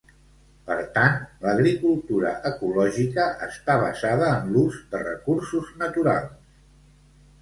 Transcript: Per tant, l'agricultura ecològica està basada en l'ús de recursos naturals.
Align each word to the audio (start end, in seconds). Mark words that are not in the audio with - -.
Per 0.69 0.77
tant, 0.95 1.19
l'agricultura 1.43 2.31
ecològica 2.51 3.27
està 3.51 3.77
basada 3.87 4.33
en 4.39 4.49
l'ús 4.57 4.81
de 4.95 5.03
recursos 5.07 5.71
naturals. 5.87 6.35